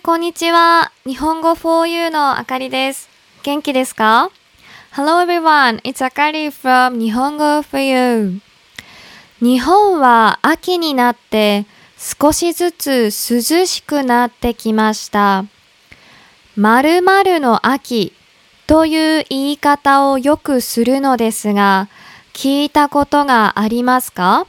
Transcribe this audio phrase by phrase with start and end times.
[0.00, 0.92] ん、こんにちは。
[1.06, 3.10] 日本語 4U のあかりです。
[3.42, 4.30] 元気ですか
[4.94, 8.40] ?Hello everyone, it's Akari from 日本語 4U。
[9.42, 11.66] 日本は秋になって
[11.98, 15.44] 少しずつ涼しくなってきました。
[16.56, 18.14] 〇〇の秋
[18.66, 21.88] という言い方をよくするのですが、
[22.32, 24.46] 聞いたことがありますか？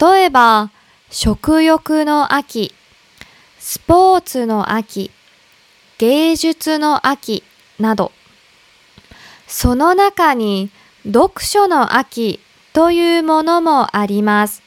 [0.00, 0.70] 例えば、
[1.10, 2.74] 食欲の秋、
[3.64, 5.12] スポーツの秋、
[5.98, 7.44] 芸術の秋
[7.78, 8.10] など、
[9.46, 10.68] その中に
[11.06, 12.40] 読書の秋
[12.72, 14.64] というものもあります。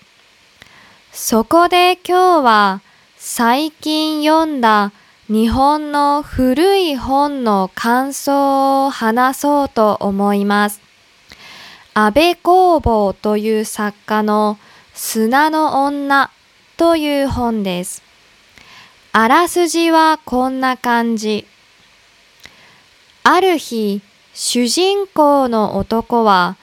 [1.12, 2.82] そこで今日は
[3.18, 4.94] 最近読んだ
[5.28, 10.80] 日本の古い本の感想を話そうと思います。
[11.94, 14.58] 安倍工房という作家の
[14.94, 16.32] 砂の女
[16.78, 18.05] という本です。
[19.18, 21.48] あらすじはこんな感じ。
[23.24, 24.02] ある日、
[24.34, 26.58] 主人公の男は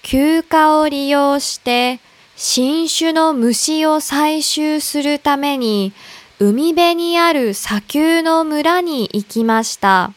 [0.00, 2.00] 休暇を利用して
[2.34, 5.92] 新種の虫を採集するために
[6.38, 10.14] 海辺にある砂丘の村に行きました。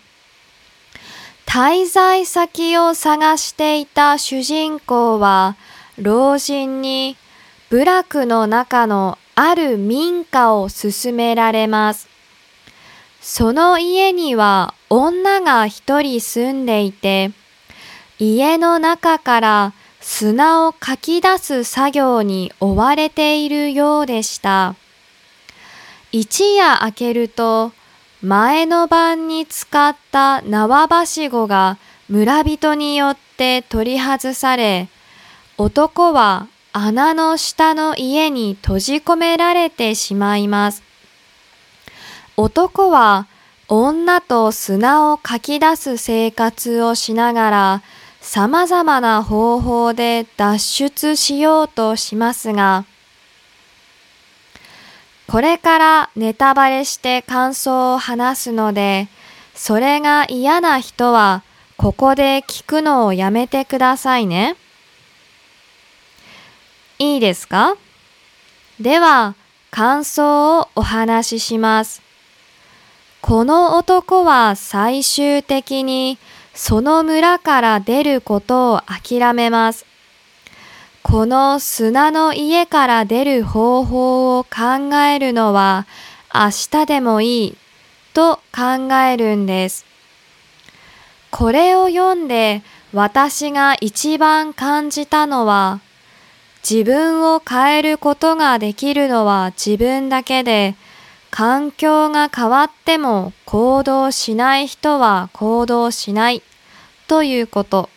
[1.45, 5.57] 滞在先を探していた主人公は
[5.97, 7.17] 老人に
[7.69, 12.07] 部落の中のある民家を勧められます。
[13.21, 17.31] その家には女が一人住んでいて、
[18.19, 24.75] 家の中から砂をかき出す作業に追われているようでした。
[26.11, 27.71] 一夜明けると、
[28.21, 31.77] 前の晩に使った縄ばしごが
[32.09, 34.89] 村人によって取り外され、
[35.57, 40.83] 男は穴の下の家に閉じ込められてしまいます。
[42.37, 43.27] 男は
[43.67, 47.81] 女と砂をかき出す生活をしながら
[48.21, 52.85] 様々な方法で脱出しようとしますが、
[55.27, 59.07] これからネタバレして感想を話すので、
[59.55, 61.43] それが嫌な人は
[61.77, 64.55] ここで聞くのをやめてくださいね。
[67.01, 67.77] いいですか？
[68.79, 69.33] では、
[69.71, 72.03] 感想をお話しします。
[73.21, 76.19] この男は最終的に
[76.53, 79.87] その村から出ることを諦めます。
[81.01, 85.87] この砂の家から出る方法を考えるのは
[86.31, 86.51] 明
[86.81, 87.57] 日でもいい
[88.13, 89.87] と考えるんです。
[91.31, 92.61] これを読んで
[92.93, 95.79] 私が一番感じたのは
[96.67, 100.75] 自分を変えることができるのは自分だけで
[101.31, 106.43] 環境が変わっても行動しない人は行動しない
[107.07, 107.89] ということ。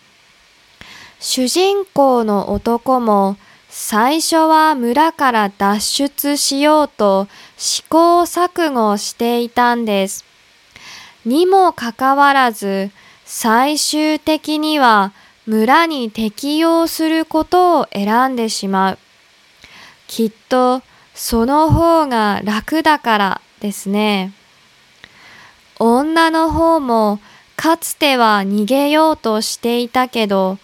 [1.20, 3.36] 主人公の男も
[3.68, 7.26] 最初は村から脱出しようと
[7.56, 10.24] 試行錯誤していたんです。
[11.24, 12.90] にもかかわらず
[13.24, 15.12] 最終的には
[15.46, 18.98] 村に適応することを選んでしまう。
[20.06, 20.82] きっと
[21.14, 24.32] その方が楽だからですね。
[25.78, 27.20] 女の方も
[27.56, 30.58] かつては逃げようとしていたけど、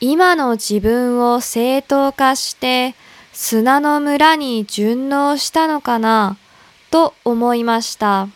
[0.00, 2.94] 今の自分を正当化して
[3.32, 6.36] 砂の村に順応したのかな
[6.90, 8.28] と思いました。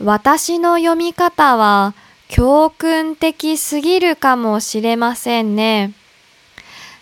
[0.00, 1.94] 私の読み方は
[2.36, 5.92] 教訓的すぎるかもしれませんね。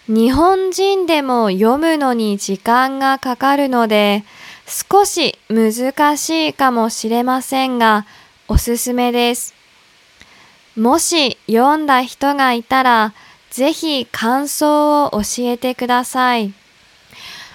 [0.06, 4.24] 日本人でも読むのに時間がかかるので
[4.66, 8.04] 少し難しいかもしれませんが
[8.46, 9.54] おすすめです。
[10.76, 13.14] もし読んだ人がいたら
[13.48, 16.52] ぜひ感想を教えてください。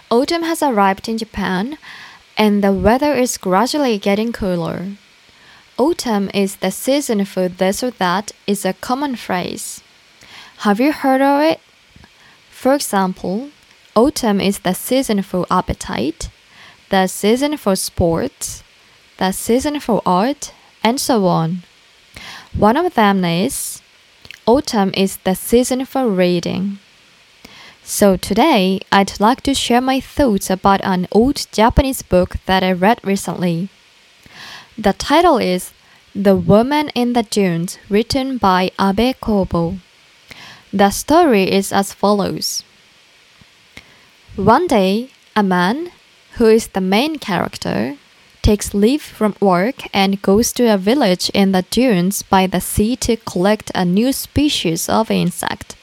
[0.10, 1.78] Autumn has arrived in Japan,
[2.40, 4.98] and the weather is gradually getting cooler.
[5.78, 9.82] Autumn is the season for this or that is a common phrase.
[10.60, 11.60] Have you heard of it?
[12.50, 13.52] For example,
[13.96, 16.30] autumn is the season for appetite,
[16.90, 18.64] the season for sports,
[19.18, 20.52] the season for art,
[20.84, 21.62] and so on.
[22.56, 23.84] One of them is
[24.48, 26.80] autumn is the season for reading.
[27.84, 32.72] So today, I'd like to share my thoughts about an old Japanese book that I
[32.72, 33.70] read recently.
[34.80, 35.72] The title is
[36.14, 39.80] The Woman in the Dunes, written by Abe Kobo.
[40.72, 42.64] The story is as follows.
[44.36, 45.90] One day, a man,
[46.34, 47.98] who is the main character,
[48.44, 52.96] takes leave from work and goes to a village in the dunes by the sea
[52.98, 55.76] to collect a new species of insect.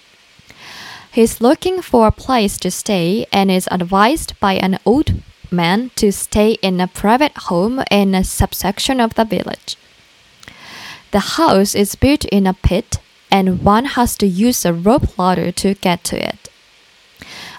[1.10, 5.14] He's looking for a place to stay and is advised by an old
[5.52, 9.76] man to stay in a private home in a subsection of the village.
[11.10, 12.98] The house is built in a pit
[13.34, 16.48] and one has to use a rope ladder to get to it.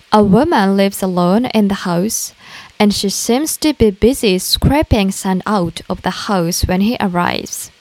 [0.10, 2.34] A woman lives alone in the house,
[2.80, 7.72] and she seems to be busy scraping sand out of the house when he arrives.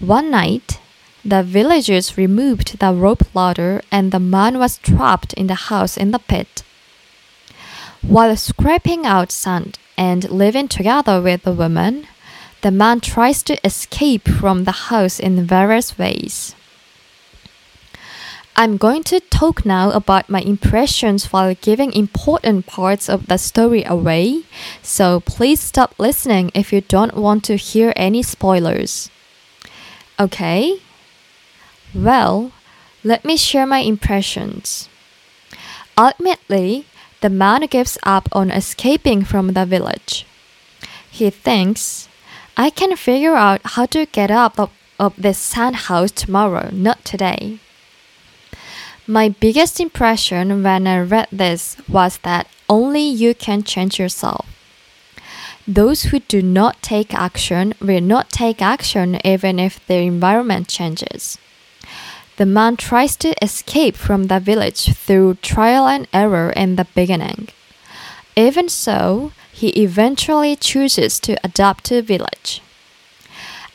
[0.00, 0.80] One night,
[1.24, 6.10] the villagers removed the rope ladder, and the man was trapped in the house in
[6.10, 6.64] the pit.
[8.02, 12.06] While scraping out sand and living together with the woman,
[12.62, 16.54] the man tries to escape from the house in various ways.
[18.56, 23.84] I'm going to talk now about my impressions while giving important parts of the story
[23.84, 24.44] away,
[24.82, 29.10] so please stop listening if you don't want to hear any spoilers.
[30.18, 30.80] Okay?
[31.94, 32.52] Well,
[33.04, 34.88] let me share my impressions.
[35.96, 36.84] Ultimately,
[37.20, 40.26] the man gives up on escaping from the village.
[41.10, 42.08] He thinks,
[42.56, 47.04] I can figure out how to get up of, of this sand house tomorrow, not
[47.04, 47.58] today.
[49.06, 54.46] My biggest impression when I read this was that only you can change yourself.
[55.66, 61.38] Those who do not take action will not take action even if their environment changes.
[62.40, 67.48] The man tries to escape from the village through trial and error in the beginning.
[68.34, 72.62] Even so, he eventually chooses to adopt to village.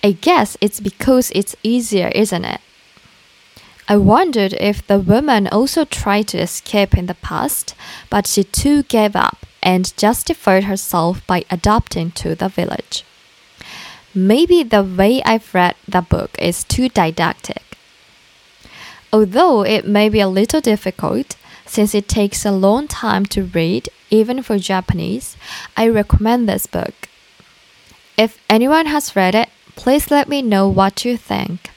[0.04, 2.60] I guess it's because it's easier, isn't it?
[3.88, 7.76] I wondered if the woman also tried to escape in the past,
[8.10, 13.06] but she too gave up and justified herself by adopting to the village.
[14.16, 17.65] Maybe the way I've read the book is too didactic.
[19.16, 23.88] Although it may be a little difficult, since it takes a long time to read,
[24.10, 25.38] even for Japanese,
[25.78, 27.08] I recommend this book.
[28.18, 29.48] If anyone has read it,
[29.78, 31.70] please let me know what you think.